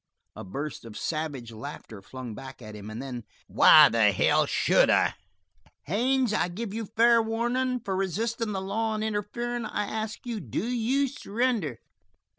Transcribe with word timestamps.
A 0.35 0.43
burst 0.43 0.83
of 0.83 0.97
savage 0.97 1.51
laughter 1.51 2.01
flung 2.01 2.33
back 2.33 2.59
at 2.59 2.75
him, 2.75 2.89
and 2.89 2.99
then: 2.99 3.23
"Why 3.45 3.87
the 3.87 4.11
hell 4.11 4.47
should 4.47 4.89
I?" 4.89 5.13
"Haines, 5.83 6.33
I 6.33 6.47
give 6.47 6.73
you 6.73 6.87
fair 6.87 7.21
warnin'! 7.21 7.81
For 7.81 7.95
resistin' 7.95 8.51
the 8.51 8.61
law 8.61 8.95
and 8.95 9.03
interferin', 9.03 9.63
I 9.67 9.85
ask 9.85 10.25
you, 10.25 10.39
do 10.39 10.65
you 10.67 11.07
surrender?" 11.07 11.77